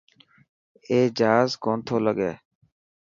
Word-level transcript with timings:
اي 0.89 0.99
جهاز 1.17 1.49
ڪو 1.63 1.71
نٿو 1.77 1.97
لگي. 2.05 2.31